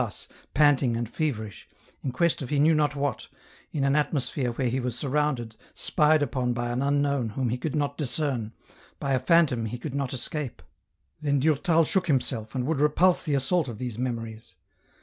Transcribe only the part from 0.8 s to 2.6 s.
and feverish, in quest ot he